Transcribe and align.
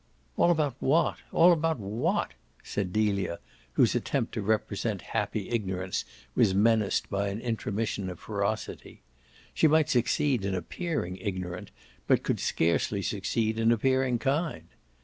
"All 0.35 0.49
about 0.49 0.73
what? 0.79 1.17
all 1.31 1.51
about 1.51 1.77
what?" 1.79 2.31
said 2.63 2.91
Delia, 2.91 3.37
whose 3.73 3.93
attempt 3.93 4.33
to 4.33 4.41
represent 4.41 5.03
happy 5.13 5.49
ignorance 5.49 6.05
was 6.33 6.55
menaced 6.55 7.07
by 7.11 7.27
an 7.27 7.39
intromission 7.39 8.09
of 8.09 8.19
ferocity. 8.19 9.03
She 9.53 9.67
might 9.67 9.89
succeed 9.89 10.43
in 10.43 10.55
appearing 10.55 11.17
ignorant, 11.17 11.69
but 12.07 12.23
could 12.23 12.39
scarcely 12.39 13.03
succeed 13.03 13.59
in 13.59 13.71
appearing 13.71 14.17
kind. 14.17 14.69